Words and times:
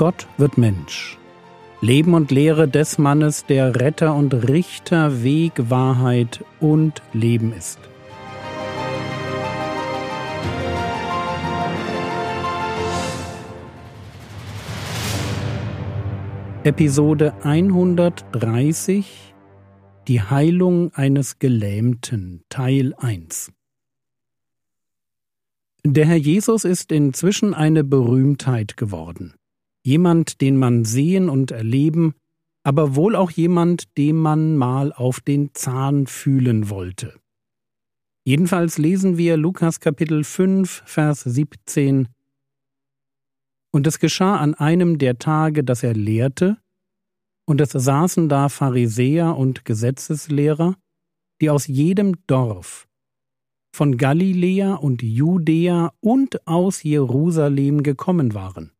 Gott 0.00 0.26
wird 0.38 0.56
Mensch. 0.56 1.18
Leben 1.82 2.14
und 2.14 2.30
Lehre 2.30 2.66
des 2.66 2.96
Mannes, 2.96 3.44
der 3.44 3.78
Retter 3.78 4.14
und 4.14 4.32
Richter, 4.48 5.22
Weg, 5.22 5.52
Wahrheit 5.68 6.42
und 6.58 7.02
Leben 7.12 7.52
ist. 7.52 7.78
Episode 16.64 17.34
130 17.42 19.29
Die 20.08 20.22
Heilung 20.22 20.94
eines 20.94 21.38
Gelähmten 21.38 22.42
Teil 22.48 22.94
1 22.94 23.52
Der 25.84 26.06
Herr 26.06 26.16
Jesus 26.16 26.64
ist 26.64 26.90
inzwischen 26.90 27.52
eine 27.52 27.84
Berühmtheit 27.84 28.78
geworden. 28.78 29.34
Jemand, 29.82 30.40
den 30.40 30.56
man 30.56 30.86
sehen 30.86 31.28
und 31.28 31.50
erleben, 31.50 32.14
aber 32.62 32.96
wohl 32.96 33.14
auch 33.14 33.30
jemand, 33.30 33.96
dem 33.98 34.16
man 34.16 34.56
mal 34.56 34.94
auf 34.94 35.20
den 35.20 35.50
Zahn 35.52 36.06
fühlen 36.06 36.70
wollte. 36.70 37.14
Jedenfalls 38.24 38.78
lesen 38.78 39.18
wir 39.18 39.36
Lukas 39.36 39.80
Kapitel 39.80 40.24
5, 40.24 40.82
Vers 40.86 41.20
17 41.24 42.08
Und 43.70 43.86
es 43.86 43.98
geschah 43.98 44.36
an 44.36 44.54
einem 44.54 44.96
der 44.96 45.18
Tage, 45.18 45.62
dass 45.62 45.82
er 45.82 45.92
lehrte, 45.92 46.56
und 47.50 47.60
es 47.60 47.72
saßen 47.72 48.28
da 48.28 48.48
Pharisäer 48.48 49.36
und 49.36 49.64
Gesetzeslehrer, 49.64 50.76
die 51.40 51.50
aus 51.50 51.66
jedem 51.66 52.14
Dorf, 52.28 52.86
von 53.74 53.96
Galiläa 53.96 54.74
und 54.74 55.02
Judäa 55.02 55.92
und 55.98 56.46
aus 56.46 56.84
Jerusalem 56.84 57.82
gekommen 57.82 58.34
waren 58.34 58.70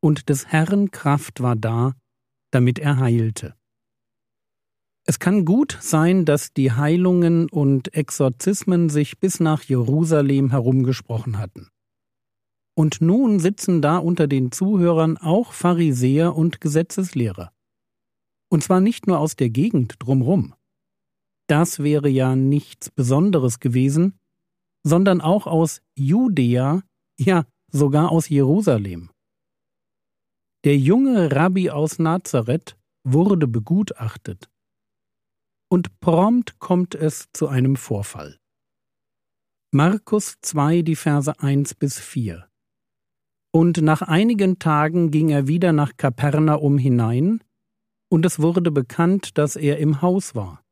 und 0.00 0.28
des 0.28 0.48
Herrn 0.48 0.90
Kraft 0.90 1.40
war 1.40 1.54
da, 1.54 1.94
damit 2.50 2.80
er 2.80 2.98
heilte. 2.98 3.54
Es 5.06 5.20
kann 5.20 5.44
gut 5.44 5.78
sein, 5.80 6.24
dass 6.24 6.52
die 6.52 6.72
Heilungen 6.72 7.48
und 7.48 7.94
Exorzismen 7.94 8.88
sich 8.88 9.20
bis 9.20 9.38
nach 9.38 9.62
Jerusalem 9.62 10.50
herumgesprochen 10.50 11.38
hatten. 11.38 11.68
Und 12.76 13.00
nun 13.00 13.38
sitzen 13.38 13.80
da 13.82 13.98
unter 13.98 14.26
den 14.26 14.50
Zuhörern 14.50 15.16
auch 15.16 15.52
Pharisäer 15.52 16.34
und 16.34 16.60
Gesetzeslehrer. 16.60 17.52
Und 18.50 18.62
zwar 18.62 18.80
nicht 18.80 19.06
nur 19.06 19.18
aus 19.18 19.36
der 19.36 19.50
Gegend 19.50 19.96
drumrum. 19.98 20.54
Das 21.48 21.82
wäre 21.82 22.08
ja 22.08 22.36
nichts 22.36 22.90
Besonderes 22.90 23.60
gewesen, 23.60 24.18
sondern 24.82 25.20
auch 25.20 25.46
aus 25.46 25.80
Judäa, 25.94 26.82
ja 27.18 27.44
sogar 27.70 28.10
aus 28.10 28.28
Jerusalem. 28.28 29.10
Der 30.64 30.76
junge 30.76 31.30
Rabbi 31.32 31.70
aus 31.70 31.98
Nazareth 31.98 32.76
wurde 33.04 33.46
begutachtet. 33.46 34.50
Und 35.70 36.00
prompt 36.00 36.58
kommt 36.58 36.94
es 36.94 37.28
zu 37.32 37.48
einem 37.48 37.76
Vorfall. 37.76 38.38
Markus 39.70 40.36
2, 40.40 40.82
die 40.82 40.96
Verse 40.96 41.38
1 41.38 41.74
bis 41.74 41.98
4. 42.00 42.48
Und 43.52 43.82
nach 43.82 44.02
einigen 44.02 44.58
Tagen 44.58 45.10
ging 45.10 45.28
er 45.28 45.46
wieder 45.46 45.72
nach 45.72 45.96
Kapernaum 45.96 46.78
hinein, 46.78 47.42
und 48.10 48.24
es 48.26 48.40
wurde 48.40 48.70
bekannt, 48.70 49.38
dass 49.38 49.56
er 49.56 49.78
im 49.78 50.02
Haus 50.02 50.34
war. 50.34 50.62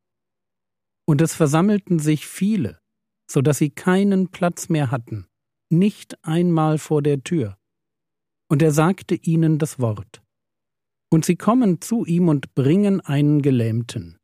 Und 1.06 1.20
es 1.20 1.34
versammelten 1.34 1.98
sich 1.98 2.26
viele, 2.26 2.80
so 3.30 3.40
dass 3.42 3.58
sie 3.58 3.70
keinen 3.70 4.28
Platz 4.28 4.68
mehr 4.68 4.90
hatten, 4.90 5.26
nicht 5.70 6.16
einmal 6.24 6.78
vor 6.78 7.02
der 7.02 7.22
Tür 7.22 7.56
und 8.48 8.62
er 8.62 8.72
sagte 8.72 9.14
ihnen 9.14 9.58
das 9.58 9.78
Wort. 9.80 10.22
Und 11.10 11.24
sie 11.24 11.36
kommen 11.36 11.80
zu 11.80 12.04
ihm 12.04 12.28
und 12.28 12.54
bringen 12.54 13.00
einen 13.00 13.42
Gelähmten, 13.42 14.18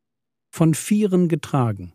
von 0.53 0.75
Vieren 0.75 1.29
getragen. 1.29 1.93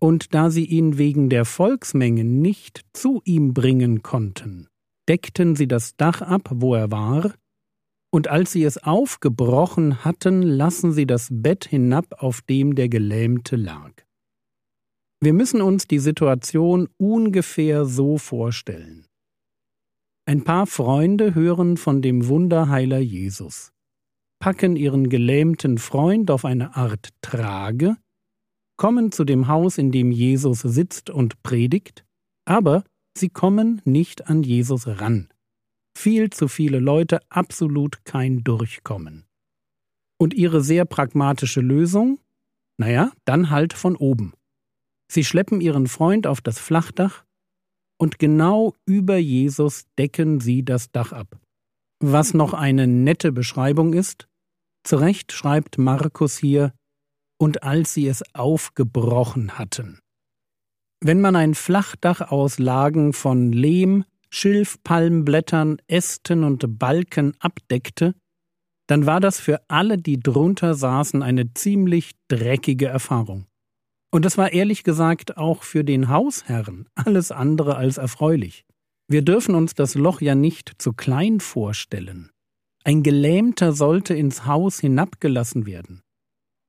Und 0.00 0.34
da 0.34 0.50
sie 0.50 0.64
ihn 0.64 0.96
wegen 0.96 1.28
der 1.28 1.44
Volksmenge 1.44 2.24
nicht 2.24 2.84
zu 2.92 3.20
ihm 3.24 3.52
bringen 3.52 4.02
konnten, 4.02 4.68
deckten 5.08 5.56
sie 5.56 5.66
das 5.66 5.96
Dach 5.96 6.22
ab, 6.22 6.48
wo 6.52 6.74
er 6.74 6.90
war, 6.90 7.34
und 8.10 8.28
als 8.28 8.52
sie 8.52 8.64
es 8.64 8.78
aufgebrochen 8.78 10.04
hatten, 10.04 10.42
lassen 10.42 10.92
sie 10.92 11.06
das 11.06 11.28
Bett 11.30 11.66
hinab, 11.66 12.22
auf 12.22 12.40
dem 12.42 12.74
der 12.74 12.88
Gelähmte 12.88 13.56
lag. 13.56 13.92
Wir 15.20 15.32
müssen 15.32 15.60
uns 15.60 15.86
die 15.86 15.98
Situation 15.98 16.88
ungefähr 16.96 17.84
so 17.84 18.18
vorstellen. 18.18 19.06
Ein 20.26 20.44
paar 20.44 20.66
Freunde 20.66 21.34
hören 21.34 21.76
von 21.76 22.02
dem 22.02 22.28
Wunderheiler 22.28 22.98
Jesus, 22.98 23.72
packen 24.38 24.76
ihren 24.76 25.08
gelähmten 25.08 25.78
Freund 25.78 26.30
auf 26.30 26.44
eine 26.44 26.76
Art 26.76 27.08
Trage, 27.22 27.96
kommen 28.76 29.10
zu 29.10 29.24
dem 29.24 29.48
Haus, 29.48 29.76
in 29.76 29.90
dem 29.90 30.12
Jesus 30.12 30.60
sitzt 30.60 31.10
und 31.10 31.42
predigt, 31.42 32.04
aber 32.44 32.84
sie 33.16 33.28
kommen 33.28 33.82
nicht 33.84 34.28
an 34.28 34.42
Jesus 34.42 34.86
ran. 34.86 35.28
Viel 36.00 36.30
zu 36.30 36.46
viele 36.46 36.78
Leute, 36.78 37.18
absolut 37.28 38.04
kein 38.04 38.44
Durchkommen. 38.44 39.26
Und 40.16 40.32
ihre 40.32 40.62
sehr 40.62 40.84
pragmatische 40.84 41.60
Lösung? 41.60 42.20
Naja, 42.76 43.10
dann 43.24 43.50
halt 43.50 43.72
von 43.72 43.96
oben. 43.96 44.32
Sie 45.10 45.24
schleppen 45.24 45.60
ihren 45.60 45.88
Freund 45.88 46.28
auf 46.28 46.40
das 46.40 46.60
Flachdach, 46.60 47.24
und 48.00 48.20
genau 48.20 48.74
über 48.86 49.16
Jesus 49.16 49.86
decken 49.98 50.38
sie 50.38 50.64
das 50.64 50.92
Dach 50.92 51.10
ab. 51.10 51.36
Was 51.98 52.32
noch 52.32 52.54
eine 52.54 52.86
nette 52.86 53.32
Beschreibung 53.32 53.92
ist, 53.92 54.28
zu 54.84 54.98
Recht 54.98 55.32
schreibt 55.32 55.78
Markus 55.78 56.38
hier, 56.38 56.74
und 57.40 57.64
als 57.64 57.92
sie 57.92 58.06
es 58.06 58.22
aufgebrochen 58.36 59.58
hatten. 59.58 59.98
Wenn 61.00 61.20
man 61.20 61.34
ein 61.34 61.56
Flachdach 61.56 62.20
aus 62.30 62.60
Lagen 62.60 63.12
von 63.12 63.50
Lehm, 63.50 64.04
Schilf, 64.30 64.82
Palmblättern, 64.82 65.78
Ästen 65.86 66.44
und 66.44 66.78
Balken 66.78 67.34
abdeckte, 67.40 68.14
dann 68.86 69.06
war 69.06 69.20
das 69.20 69.38
für 69.38 69.60
alle, 69.68 69.98
die 69.98 70.18
drunter 70.18 70.74
saßen, 70.74 71.22
eine 71.22 71.52
ziemlich 71.54 72.12
dreckige 72.28 72.86
Erfahrung. 72.86 73.46
Und 74.10 74.24
es 74.24 74.38
war 74.38 74.52
ehrlich 74.52 74.84
gesagt 74.84 75.36
auch 75.36 75.62
für 75.62 75.84
den 75.84 76.08
Hausherrn 76.08 76.88
alles 76.94 77.30
andere 77.30 77.76
als 77.76 77.98
erfreulich. 77.98 78.64
Wir 79.06 79.22
dürfen 79.22 79.54
uns 79.54 79.74
das 79.74 79.94
Loch 79.94 80.20
ja 80.20 80.34
nicht 80.34 80.72
zu 80.78 80.92
klein 80.92 81.40
vorstellen. 81.40 82.30
Ein 82.84 83.02
Gelähmter 83.02 83.72
sollte 83.72 84.14
ins 84.14 84.46
Haus 84.46 84.80
hinabgelassen 84.80 85.66
werden. 85.66 86.02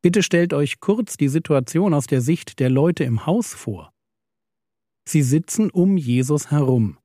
Bitte 0.01 0.23
stellt 0.23 0.53
euch 0.53 0.79
kurz 0.79 1.17
die 1.17 1.27
Situation 1.29 1.93
aus 1.93 2.07
der 2.07 2.21
Sicht 2.21 2.59
der 2.59 2.69
Leute 2.69 3.03
im 3.03 3.25
Haus 3.25 3.53
vor. 3.53 3.91
Sie 5.07 5.23
sitzen 5.23 5.69
um 5.69 5.97
Jesus 5.97 6.51
herum, 6.51 6.98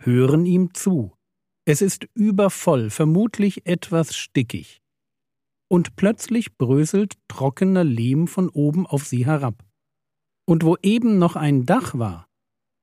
hören 0.00 0.46
ihm 0.46 0.74
zu. 0.74 1.12
Es 1.64 1.82
ist 1.82 2.06
übervoll, 2.14 2.90
vermutlich 2.90 3.66
etwas 3.66 4.16
stickig. 4.16 4.80
Und 5.70 5.96
plötzlich 5.96 6.56
bröselt 6.56 7.18
trockener 7.28 7.84
Lehm 7.84 8.26
von 8.26 8.48
oben 8.48 8.86
auf 8.86 9.04
sie 9.04 9.26
herab. 9.26 9.64
Und 10.46 10.64
wo 10.64 10.76
eben 10.82 11.18
noch 11.18 11.36
ein 11.36 11.66
Dach 11.66 11.98
war, 11.98 12.26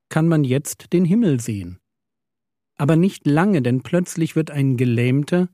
kann 0.10 0.28
man 0.28 0.44
jetzt 0.44 0.94
den 0.94 1.04
Himmel 1.04 1.40
sehen. 1.40 1.80
Aber 2.78 2.96
nicht 2.96 3.26
lange, 3.26 3.62
denn 3.62 3.82
plötzlich 3.82 4.36
wird 4.36 4.52
ein 4.52 4.78
Gelähmter 4.78 5.50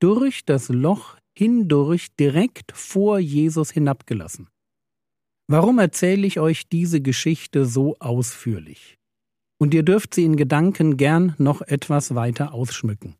durch 0.00 0.44
das 0.44 0.68
Loch 0.68 1.18
hindurch 1.36 2.14
direkt 2.16 2.72
vor 2.74 3.18
Jesus 3.18 3.70
hinabgelassen. 3.70 4.48
Warum 5.48 5.78
erzähle 5.78 6.26
ich 6.26 6.40
euch 6.40 6.68
diese 6.68 7.00
Geschichte 7.00 7.66
so 7.66 7.96
ausführlich? 7.98 8.98
Und 9.62 9.72
ihr 9.72 9.84
dürft 9.84 10.14
sie 10.14 10.24
in 10.24 10.36
Gedanken 10.36 10.96
gern 10.96 11.34
noch 11.38 11.62
etwas 11.62 12.14
weiter 12.14 12.52
ausschmücken. 12.52 13.14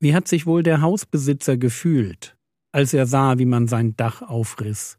Wie 0.00 0.14
hat 0.14 0.28
sich 0.28 0.44
wohl 0.44 0.62
der 0.62 0.80
Hausbesitzer 0.82 1.56
gefühlt, 1.56 2.36
als 2.72 2.92
er 2.92 3.06
sah, 3.06 3.38
wie 3.38 3.46
man 3.46 3.68
sein 3.68 3.96
Dach 3.96 4.20
aufriss 4.20 4.98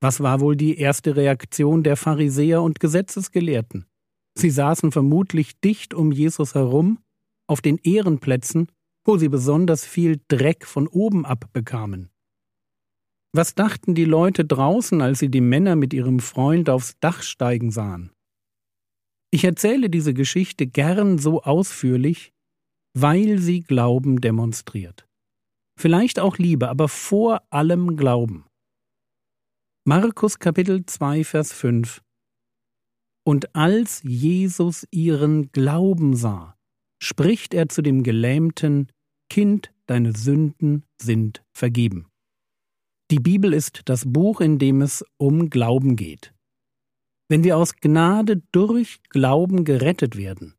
was 0.00 0.20
war 0.20 0.40
wohl 0.40 0.56
die 0.56 0.78
erste 0.78 1.14
Reaktion 1.14 1.82
der 1.82 1.96
Pharisäer 1.96 2.62
und 2.62 2.80
Gesetzesgelehrten? 2.80 3.84
Sie 4.34 4.50
saßen 4.50 4.92
vermutlich 4.92 5.60
dicht 5.60 5.92
um 5.92 6.10
Jesus 6.10 6.54
herum, 6.54 7.00
auf 7.46 7.60
den 7.60 7.78
Ehrenplätzen, 7.78 8.68
wo 9.04 9.18
sie 9.18 9.28
besonders 9.28 9.84
viel 9.84 10.20
Dreck 10.28 10.64
von 10.64 10.88
oben 10.88 11.26
abbekamen. 11.26 12.10
Was 13.32 13.54
dachten 13.54 13.94
die 13.94 14.04
Leute 14.04 14.44
draußen, 14.44 15.02
als 15.02 15.18
sie 15.18 15.28
die 15.28 15.40
Männer 15.40 15.76
mit 15.76 15.92
ihrem 15.92 16.20
Freund 16.20 16.70
aufs 16.70 16.98
Dach 17.00 17.22
steigen 17.22 17.70
sahen? 17.70 18.10
Ich 19.32 19.44
erzähle 19.44 19.90
diese 19.90 20.12
Geschichte 20.12 20.66
gern 20.66 21.18
so 21.18 21.42
ausführlich, 21.42 22.32
weil 22.94 23.38
sie 23.38 23.60
Glauben 23.60 24.20
demonstriert. 24.20 25.06
Vielleicht 25.78 26.18
auch 26.18 26.38
Liebe, 26.38 26.68
aber 26.68 26.88
vor 26.88 27.42
allem 27.50 27.96
Glauben. 27.96 28.44
Markus 29.86 30.38
Kapitel 30.38 30.84
2, 30.84 31.24
Vers 31.24 31.52
5 31.52 32.02
Und 33.24 33.54
als 33.54 34.02
Jesus 34.02 34.86
ihren 34.90 35.52
Glauben 35.52 36.16
sah, 36.16 36.56
spricht 37.02 37.54
er 37.54 37.68
zu 37.68 37.82
dem 37.82 38.02
Gelähmten, 38.02 38.90
Kind, 39.30 39.72
deine 39.86 40.12
Sünden 40.16 40.84
sind 41.00 41.42
vergeben. 41.56 42.08
Die 43.10 43.20
Bibel 43.20 43.54
ist 43.54 43.82
das 43.86 44.04
Buch, 44.06 44.40
in 44.40 44.58
dem 44.58 44.82
es 44.82 45.04
um 45.18 45.50
Glauben 45.50 45.96
geht. 45.96 46.34
Wenn 47.30 47.44
wir 47.44 47.56
aus 47.56 47.76
Gnade 47.76 48.42
durch 48.50 49.04
Glauben 49.08 49.64
gerettet 49.64 50.16
werden, 50.16 50.56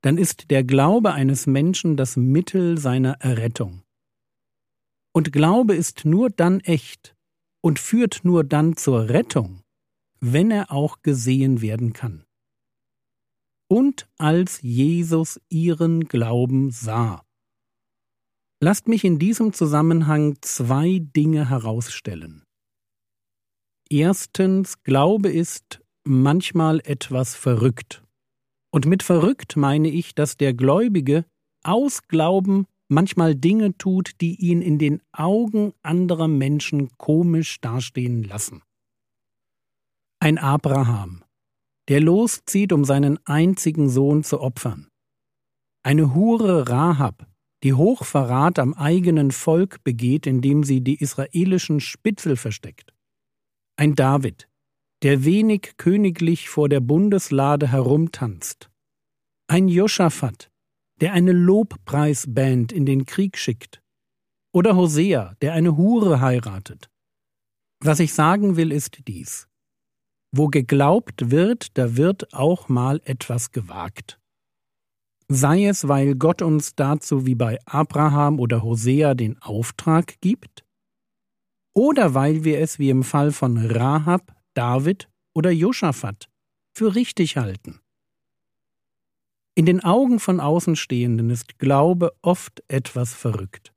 dann 0.00 0.16
ist 0.16 0.50
der 0.50 0.64
Glaube 0.64 1.12
eines 1.12 1.46
Menschen 1.46 1.98
das 1.98 2.16
Mittel 2.16 2.78
seiner 2.78 3.20
Errettung. 3.20 3.82
Und 5.12 5.32
Glaube 5.32 5.74
ist 5.74 6.06
nur 6.06 6.30
dann 6.30 6.60
echt 6.60 7.14
und 7.60 7.78
führt 7.78 8.20
nur 8.22 8.42
dann 8.42 8.78
zur 8.78 9.10
Rettung, 9.10 9.60
wenn 10.18 10.50
er 10.50 10.72
auch 10.72 11.02
gesehen 11.02 11.60
werden 11.60 11.92
kann. 11.92 12.24
Und 13.68 14.08
als 14.16 14.62
Jesus 14.62 15.38
ihren 15.50 16.08
Glauben 16.08 16.70
sah. 16.70 17.22
Lasst 18.62 18.88
mich 18.88 19.04
in 19.04 19.18
diesem 19.18 19.52
Zusammenhang 19.52 20.38
zwei 20.40 21.00
Dinge 21.00 21.50
herausstellen. 21.50 22.44
Erstens, 23.90 24.82
Glaube 24.84 25.30
ist 25.30 25.82
manchmal 26.08 26.80
etwas 26.80 27.34
verrückt. 27.34 28.02
Und 28.70 28.86
mit 28.86 29.02
verrückt 29.02 29.56
meine 29.56 29.88
ich, 29.88 30.14
dass 30.14 30.36
der 30.36 30.54
Gläubige 30.54 31.24
aus 31.62 32.02
Glauben 32.08 32.66
manchmal 32.88 33.34
Dinge 33.34 33.76
tut, 33.76 34.20
die 34.20 34.36
ihn 34.36 34.62
in 34.62 34.78
den 34.78 35.00
Augen 35.12 35.72
anderer 35.82 36.28
Menschen 36.28 36.96
komisch 36.96 37.60
dastehen 37.60 38.24
lassen. 38.24 38.62
Ein 40.20 40.38
Abraham, 40.38 41.22
der 41.88 42.00
loszieht, 42.00 42.72
um 42.72 42.84
seinen 42.84 43.18
einzigen 43.26 43.88
Sohn 43.88 44.24
zu 44.24 44.40
opfern. 44.40 44.88
Eine 45.82 46.14
Hure 46.14 46.68
Rahab, 46.68 47.26
die 47.62 47.74
Hochverrat 47.74 48.58
am 48.58 48.74
eigenen 48.74 49.30
Volk 49.30 49.82
begeht, 49.84 50.26
indem 50.26 50.64
sie 50.64 50.80
die 50.80 50.96
israelischen 50.96 51.80
Spitzel 51.80 52.36
versteckt. 52.36 52.92
Ein 53.76 53.94
David, 53.94 54.48
der 55.02 55.24
wenig 55.24 55.74
königlich 55.76 56.48
vor 56.48 56.68
der 56.68 56.80
Bundeslade 56.80 57.70
herumtanzt. 57.70 58.70
Ein 59.48 59.68
Josaphat, 59.68 60.50
der 61.00 61.12
eine 61.12 61.32
Lobpreisband 61.32 62.72
in 62.72 62.86
den 62.86 63.06
Krieg 63.06 63.38
schickt. 63.38 63.80
Oder 64.52 64.76
Hosea, 64.76 65.34
der 65.40 65.52
eine 65.52 65.76
Hure 65.76 66.20
heiratet. 66.20 66.90
Was 67.80 68.00
ich 68.00 68.12
sagen 68.12 68.56
will, 68.56 68.72
ist 68.72 69.06
dies. 69.06 69.46
Wo 70.34 70.48
geglaubt 70.48 71.30
wird, 71.30 71.78
da 71.78 71.96
wird 71.96 72.34
auch 72.34 72.68
mal 72.68 73.00
etwas 73.04 73.52
gewagt 73.52 74.18
sei 75.28 75.66
es, 75.66 75.86
weil 75.86 76.14
Gott 76.14 76.42
uns 76.42 76.74
dazu 76.74 77.26
wie 77.26 77.34
bei 77.34 77.58
Abraham 77.66 78.40
oder 78.40 78.62
Hosea 78.62 79.14
den 79.14 79.40
Auftrag 79.40 80.20
gibt, 80.20 80.64
oder 81.74 82.14
weil 82.14 82.44
wir 82.44 82.60
es 82.60 82.78
wie 82.78 82.90
im 82.90 83.04
Fall 83.04 83.30
von 83.30 83.58
Rahab, 83.58 84.34
David 84.58 85.08
oder 85.36 85.52
Josaphat 85.52 86.28
für 86.76 86.96
richtig 86.96 87.36
halten. 87.36 87.78
In 89.54 89.66
den 89.66 89.84
Augen 89.84 90.18
von 90.18 90.40
Außenstehenden 90.40 91.30
ist 91.30 91.60
Glaube 91.60 92.12
oft 92.22 92.64
etwas 92.66 93.14
verrückt. 93.14 93.72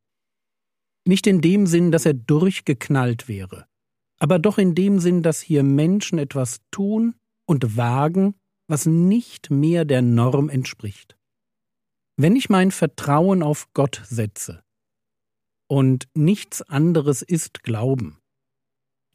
Nicht 1.07 1.27
in 1.27 1.39
dem 1.39 1.67
Sinn, 1.67 1.91
dass 1.91 2.07
er 2.07 2.15
durchgeknallt 2.15 3.27
wäre, 3.27 3.67
aber 4.19 4.39
doch 4.39 4.57
in 4.57 4.73
dem 4.73 4.99
Sinn, 4.99 5.21
dass 5.21 5.39
hier 5.39 5.61
Menschen 5.61 6.17
etwas 6.17 6.61
tun 6.71 7.13
und 7.47 7.77
wagen, 7.77 8.33
was 8.67 8.87
nicht 8.87 9.51
mehr 9.51 9.85
der 9.85 10.01
Norm 10.01 10.49
entspricht. 10.49 11.15
Wenn 12.17 12.35
ich 12.35 12.49
mein 12.49 12.71
Vertrauen 12.71 13.43
auf 13.43 13.71
Gott 13.73 14.01
setze 14.03 14.63
und 15.67 16.07
nichts 16.15 16.63
anderes 16.63 17.21
ist 17.21 17.61
Glauben, 17.61 18.20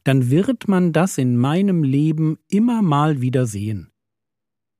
dann 0.06 0.30
wird 0.30 0.68
man 0.68 0.92
das 0.92 1.18
in 1.18 1.36
meinem 1.36 1.82
Leben 1.82 2.38
immer 2.48 2.80
mal 2.80 3.20
wieder 3.20 3.44
sehen. 3.44 3.90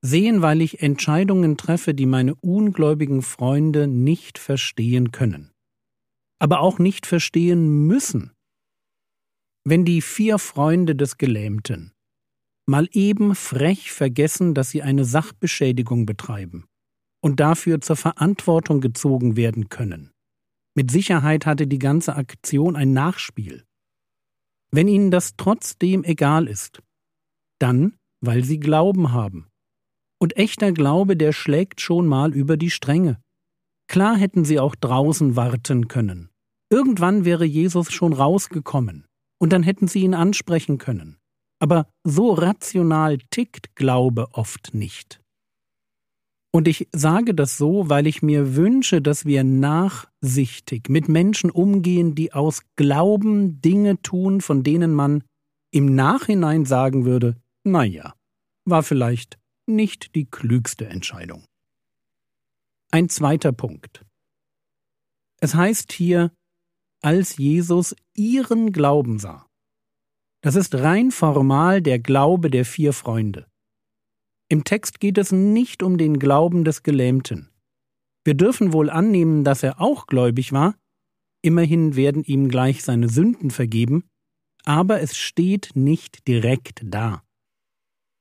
Sehen, 0.01 0.41
weil 0.41 0.61
ich 0.61 0.83
Entscheidungen 0.83 1.57
treffe, 1.57 1.95
die 1.95 2.07
meine 2.07 2.37
ungläubigen 2.37 3.23
Freunde 3.23 3.89
nicht 3.89 4.39
verstehen 4.39 5.11
können. 5.11 5.51
Aber 6.39 6.61
auch 6.61 6.79
nicht 6.79 7.07
verstehen 7.07 7.89
müssen. 7.89 8.35
Wenn 9.65 9.85
die 9.85 10.01
vier 10.01 10.39
Freunde 10.39 10.95
des 10.95 11.19
Gelähmten 11.19 11.93
mal 12.67 12.89
eben 12.93 13.35
frech 13.35 13.91
vergessen, 13.91 14.55
dass 14.55 14.71
sie 14.71 14.83
eine 14.83 15.05
Sachbeschädigung 15.05 16.07
betreiben 16.07 16.67
und 17.21 17.41
dafür 17.41 17.81
zur 17.81 17.97
Verantwortung 17.97 18.81
gezogen 18.81 19.37
werden 19.37 19.71
können. 19.71 20.13
Mit 20.77 20.93
Sicherheit 20.93 21.47
hatte 21.47 21.67
die 21.67 21.81
ganze 21.81 22.15
Aktion 22.15 22.77
ein 22.77 22.93
Nachspiel. 22.93 23.66
Wenn 24.77 24.89
ihnen 24.89 25.11
das 25.11 25.37
trotzdem 25.39 26.05
egal 26.05 26.47
ist, 26.47 26.83
dann, 27.59 27.97
weil 28.21 28.45
sie 28.45 28.61
Glauben 28.61 29.11
haben. 29.13 29.49
Und 30.21 30.37
echter 30.37 30.71
Glaube, 30.71 31.17
der 31.17 31.33
schlägt 31.33 31.81
schon 31.81 32.07
mal 32.07 32.35
über 32.35 32.59
die 32.59 32.69
Stränge. 32.69 33.19
Klar 33.89 34.19
hätten 34.19 34.45
sie 34.45 34.61
auch 34.61 34.75
draußen 34.75 35.35
warten 35.35 35.89
können. 35.89 36.29
Irgendwann 36.69 37.25
wäre 37.25 37.47
Jesus 37.47 37.91
schon 37.91 38.13
rausgekommen, 38.13 39.07
und 39.41 39.55
dann 39.55 39.63
hätten 39.63 39.89
sie 39.89 40.01
ihn 40.01 40.13
ansprechen 40.13 40.77
können. 40.77 41.17
Aber 41.59 41.89
so 42.05 42.35
rational 42.35 43.17
tickt 43.31 43.77
Glaube 43.77 44.27
oft 44.33 44.75
nicht. 44.75 45.23
Und 46.57 46.69
ich 46.69 46.89
sage 46.91 47.35
das 47.35 47.59
so, 47.59 47.91
weil 47.91 48.07
ich 48.07 48.23
mir 48.23 48.57
wünsche, 48.57 49.03
dass 49.03 49.27
wir 49.27 49.45
nachsichtig 49.45 50.89
mit 50.89 51.07
Menschen 51.07 51.51
umgehen, 51.51 52.15
die 52.15 52.33
aus 52.33 52.63
Glauben 52.77 53.61
Dinge 53.61 54.01
tun, 54.01 54.41
von 54.41 54.63
denen 54.63 54.95
man 54.95 55.23
im 55.71 55.95
Nachhinein 55.95 56.65
sagen 56.65 57.05
würde, 57.05 57.37
na 57.63 57.85
ja, 57.85 58.15
war 58.65 58.83
vielleicht 58.83 59.39
nicht 59.67 60.15
die 60.15 60.25
klügste 60.25 60.87
Entscheidung. 60.87 61.45
Ein 62.91 63.11
zweiter 63.11 63.53
Punkt. 63.53 64.07
Es 65.43 65.55
heißt 65.55 65.93
hier, 65.93 66.33
als 67.03 67.37
Jesus 67.37 67.95
ihren 68.15 68.73
Glauben 68.73 69.19
sah. 69.19 69.47
Das 70.41 70.55
ist 70.55 70.75
rein 70.75 71.11
formal 71.11 71.83
der 71.83 71.99
Glaube 71.99 72.49
der 72.49 72.65
vier 72.65 72.95
Freunde. 72.95 73.47
Im 74.49 74.65
Text 74.65 75.01
geht 75.01 75.19
es 75.19 75.33
nicht 75.33 75.83
um 75.83 75.99
den 75.99 76.19
Glauben 76.19 76.65
des 76.65 76.83
Gelähmten. 76.83 77.51
Wir 78.25 78.35
dürfen 78.35 78.73
wohl 78.73 78.91
annehmen, 78.91 79.45
dass 79.45 79.63
er 79.63 79.81
auch 79.81 80.07
gläubig 80.07 80.53
war, 80.53 80.77
immerhin 81.43 81.97
werden 81.97 82.25
ihm 82.25 82.49
gleich 82.49 82.83
seine 82.83 83.09
Sünden 83.09 83.51
vergeben, 83.51 84.05
aber 84.65 85.01
es 85.01 85.17
steht 85.17 85.71
nicht 85.75 86.27
direkt 86.27 86.83
da. 86.85 87.23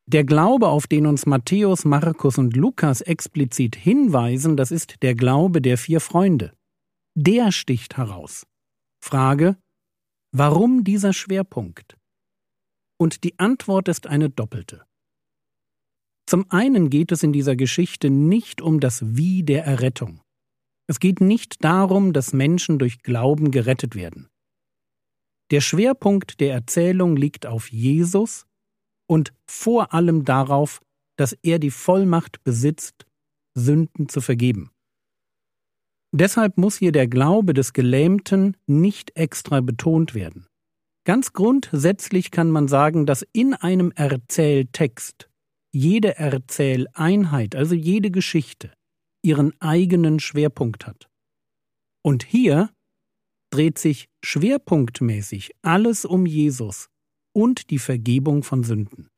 Der 0.08 0.24
Glaube, 0.24 0.68
auf 0.68 0.86
den 0.86 1.08
uns 1.08 1.26
Matthäus, 1.26 1.86
Markus 1.86 2.38
und 2.38 2.56
Lukas 2.56 3.02
explizit 3.02 3.76
hinweisen, 3.76 4.56
das 4.56 4.70
ist 4.70 5.02
der 5.02 5.16
Glaube 5.16 5.62
der 5.62 5.80
vier 5.80 6.00
Freunde. 6.00 6.54
Der 7.16 7.52
sticht 7.52 7.98
heraus. 7.98 8.46
Frage, 9.04 9.58
warum 10.32 10.84
dieser 10.84 11.14
Schwerpunkt? 11.14 11.98
Und 13.00 13.24
die 13.24 13.40
Antwort 13.40 13.88
ist 13.88 14.06
eine 14.06 14.30
doppelte. 14.30 14.86
Zum 16.28 16.50
einen 16.50 16.90
geht 16.90 17.12
es 17.12 17.24
in 17.24 17.34
dieser 17.34 17.56
Geschichte 17.56 18.10
nicht 18.10 18.62
um 18.62 18.80
das 18.80 19.16
Wie 19.16 19.44
der 19.44 19.66
Errettung. 19.66 20.22
Es 20.88 21.00
geht 21.00 21.22
nicht 21.22 21.64
darum, 21.64 22.14
dass 22.14 22.34
Menschen 22.34 22.80
durch 22.80 23.02
Glauben 23.04 23.52
gerettet 23.52 23.96
werden. 23.96 24.28
Der 25.52 25.62
Schwerpunkt 25.62 26.40
der 26.40 26.54
Erzählung 26.54 27.16
liegt 27.16 27.46
auf 27.46 27.72
Jesus 27.72 28.46
und 29.08 29.34
vor 29.48 29.94
allem 29.94 30.26
darauf, 30.26 30.82
dass 31.18 31.34
er 31.44 31.60
die 31.60 31.72
Vollmacht 31.72 32.44
besitzt, 32.44 33.06
Sünden 33.54 34.10
zu 34.10 34.22
vergeben. 34.22 34.72
Deshalb 36.12 36.58
muss 36.58 36.78
hier 36.78 36.92
der 36.92 37.08
Glaube 37.08 37.54
des 37.54 37.74
Gelähmten 37.74 38.58
nicht 38.68 39.16
extra 39.16 39.62
betont 39.62 40.16
werden. 40.16 40.48
Ganz 41.06 41.34
grundsätzlich 41.34 42.32
kann 42.32 42.50
man 42.50 42.68
sagen, 42.68 43.06
dass 43.06 43.26
in 43.32 43.54
einem 43.54 43.92
Erzähltext 43.92 45.30
jede 45.76 46.18
Erzähleinheit, 46.18 47.54
also 47.54 47.76
jede 47.76 48.10
Geschichte, 48.10 48.74
ihren 49.22 49.60
eigenen 49.60 50.22
Schwerpunkt 50.22 50.88
hat. 50.88 51.10
Und 52.02 52.24
hier 52.24 52.74
dreht 53.52 53.78
sich 53.78 54.08
schwerpunktmäßig 54.24 55.52
alles 55.62 56.06
um 56.06 56.26
Jesus 56.26 56.88
und 57.34 57.70
die 57.72 57.80
Vergebung 57.80 58.44
von 58.44 58.64
Sünden. 58.64 59.10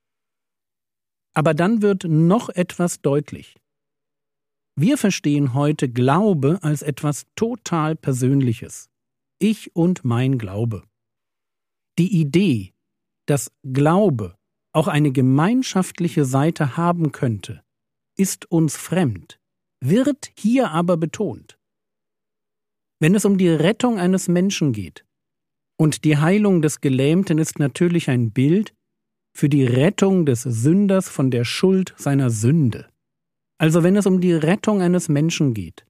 Aber 1.35 1.53
dann 1.53 1.83
wird 1.83 2.05
noch 2.05 2.49
etwas 2.49 3.01
deutlich. 3.01 3.55
Wir 4.75 4.97
verstehen 4.97 5.53
heute 5.53 5.87
Glaube 5.87 6.57
als 6.63 6.81
etwas 6.81 7.27
total 7.35 7.95
Persönliches. 7.95 8.89
Ich 9.37 9.75
und 9.75 10.03
mein 10.03 10.39
Glaube. 10.39 10.83
Die 11.99 12.19
Idee, 12.19 12.73
Dass 13.27 13.51
Glaube 13.61 14.36
auch 14.77 14.87
eine 14.87 15.11
gemeinschaftliche 15.11 16.23
Seite 16.23 16.77
haben 16.77 17.11
könnte, 17.11 17.63
ist 18.15 18.51
uns 18.51 18.77
fremd, 18.77 19.39
wird 19.83 20.29
hier 20.37 20.69
aber 20.69 20.97
betont. 20.97 21.57
Wenn 22.99 23.15
es 23.15 23.25
um 23.25 23.39
die 23.39 23.49
Rettung 23.49 23.97
eines 23.97 24.27
Menschen 24.27 24.73
geht, 24.73 25.03
und 25.79 26.03
die 26.03 26.17
Heilung 26.17 26.61
des 26.61 26.79
Gelähmten 26.79 27.39
ist 27.39 27.57
natürlich 27.57 28.07
ein 28.11 28.31
Bild 28.31 28.75
für 29.35 29.49
die 29.49 29.65
Rettung 29.65 30.27
des 30.27 30.43
Sünders 30.43 31.09
von 31.09 31.31
der 31.31 31.43
Schuld 31.43 31.95
seiner 31.97 32.29
Sünde. 32.29 32.87
Also 33.59 33.81
wenn 33.81 33.95
es 33.95 34.05
um 34.05 34.21
die 34.21 34.33
Rettung 34.33 34.83
eines 34.83 35.09
Menschen 35.09 35.55
geht, 35.55 35.87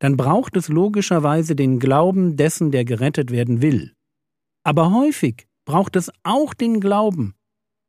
dann 0.00 0.18
braucht 0.18 0.54
es 0.54 0.68
logischerweise 0.68 1.56
den 1.56 1.78
Glauben 1.78 2.36
dessen, 2.36 2.72
der 2.72 2.84
gerettet 2.84 3.30
werden 3.30 3.62
will. 3.62 3.94
Aber 4.64 4.92
häufig 4.92 5.46
braucht 5.66 5.96
es 5.96 6.10
auch 6.24 6.52
den 6.52 6.80
Glauben 6.80 7.34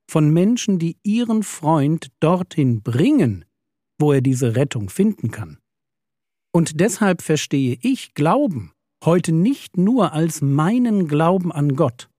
von 0.10 0.32
Menschen, 0.32 0.80
die 0.80 0.98
ihren 1.04 1.44
Freund 1.44 2.12
dorthin 2.20 2.82
bringen, 2.82 3.46
wo 4.00 4.12
er 4.12 4.22
diese 4.22 4.56
Rettung 4.56 4.90
finden 4.90 5.32
kann. 5.32 5.60
Und 6.52 6.80
deshalb 6.80 7.22
verstehe 7.22 7.78
ich 7.82 8.14
Glauben 8.16 8.74
heute 9.04 9.32
nicht 9.32 9.78
nur 9.78 10.14
als 10.14 10.42
meinen 10.42 11.08
Glauben 11.08 11.52
an 11.52 11.76
Gott, 11.76 12.10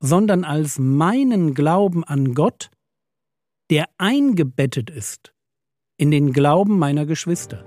sondern 0.00 0.44
als 0.44 0.78
meinen 0.78 1.54
Glauben 1.54 2.04
an 2.04 2.34
Gott, 2.34 2.70
der 3.70 3.88
eingebettet 3.98 4.90
ist 4.90 5.34
in 5.96 6.10
den 6.10 6.32
Glauben 6.32 6.78
meiner 6.78 7.06
Geschwister. 7.06 7.64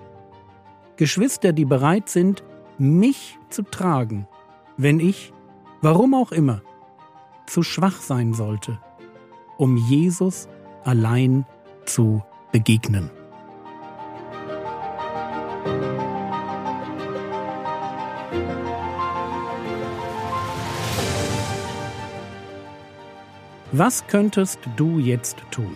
Geschwister, 0.97 1.53
die 1.53 1.65
bereit 1.65 2.09
sind, 2.09 2.43
mich 2.77 3.37
zu 3.49 3.63
tragen, 3.63 4.27
wenn 4.77 4.99
ich, 4.99 5.31
warum 5.81 6.13
auch 6.13 6.31
immer, 6.31 6.61
zu 7.45 7.63
schwach 7.63 8.01
sein 8.01 8.33
sollte, 8.33 8.79
um 9.57 9.77
Jesus 9.77 10.47
allein 10.83 11.45
zu 11.85 12.23
begegnen. 12.51 13.09
Was 23.73 24.07
könntest 24.07 24.59
du 24.77 24.97
jetzt 24.97 25.37
tun? 25.51 25.75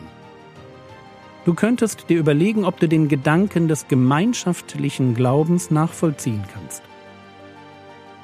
Du 1.43 1.53
könntest 1.53 2.09
dir 2.09 2.19
überlegen, 2.19 2.65
ob 2.65 2.79
du 2.79 2.87
den 2.87 3.09
Gedanken 3.09 3.67
des 3.67 3.87
gemeinschaftlichen 3.87 5.13
Glaubens 5.13 5.71
nachvollziehen 5.71 6.43
kannst. 6.53 6.83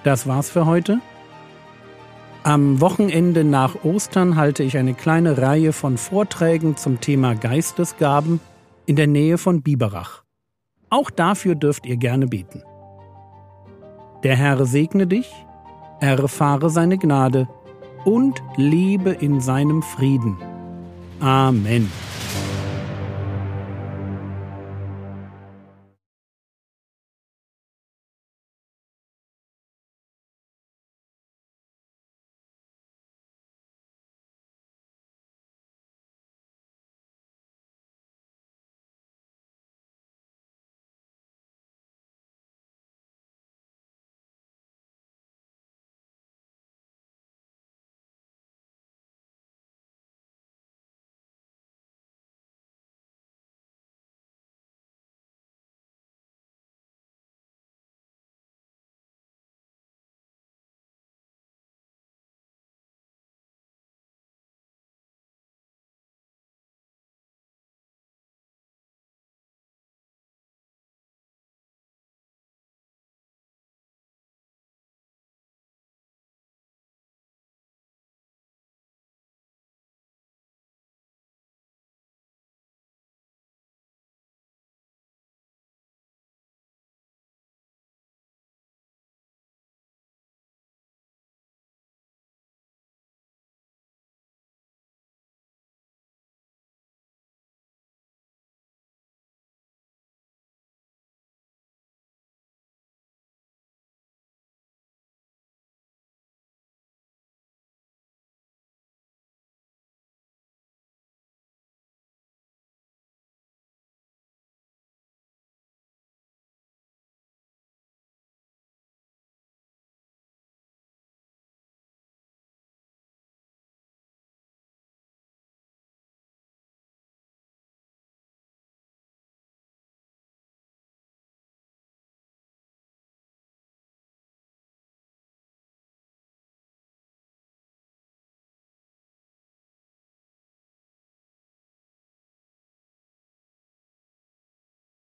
Das 0.03 0.25
war's 0.25 0.49
für 0.49 0.65
heute. 0.65 0.99
Am 2.47 2.79
Wochenende 2.79 3.43
nach 3.43 3.83
Ostern 3.83 4.37
halte 4.37 4.63
ich 4.63 4.77
eine 4.77 4.93
kleine 4.93 5.37
Reihe 5.37 5.73
von 5.73 5.97
Vorträgen 5.97 6.77
zum 6.77 7.01
Thema 7.01 7.35
Geistesgaben 7.35 8.39
in 8.85 8.95
der 8.95 9.07
Nähe 9.07 9.37
von 9.37 9.61
Biberach. 9.63 10.23
Auch 10.89 11.09
dafür 11.09 11.55
dürft 11.55 11.85
ihr 11.85 11.97
gerne 11.97 12.25
beten. 12.25 12.63
Der 14.23 14.37
Herr 14.37 14.65
segne 14.65 15.07
dich, 15.07 15.29
erfahre 15.99 16.69
seine 16.69 16.97
Gnade 16.97 17.49
und 18.05 18.41
lebe 18.55 19.09
in 19.09 19.41
seinem 19.41 19.83
Frieden. 19.83 20.37
Amen. 21.19 21.91